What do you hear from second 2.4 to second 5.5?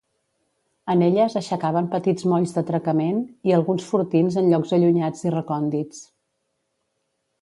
d'atracament i alguns fortins en llocs allunyats i